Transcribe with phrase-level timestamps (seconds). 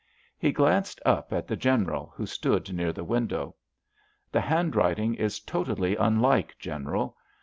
[0.39, 3.53] He glanced up at the General, who stood near the window.
[4.31, 7.15] "The handwriting is totally unlike, General.